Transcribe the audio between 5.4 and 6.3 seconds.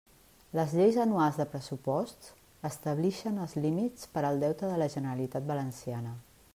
Valenciana.